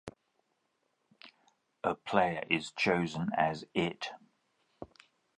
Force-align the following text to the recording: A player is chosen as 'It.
A 1.83 1.93
player 1.93 2.43
is 2.49 2.71
chosen 2.71 3.29
as 3.37 3.65
'It. 3.75 4.09